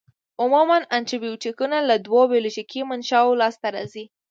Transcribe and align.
عموماً 0.41 0.77
انټي 0.97 1.17
بیوټیکونه 1.23 1.77
له 1.89 1.95
دوو 2.05 2.21
بیولوژیکي 2.31 2.81
منشأوو 2.89 3.39
لاس 3.41 3.55
ته 3.61 3.67
راځي. 3.75 4.05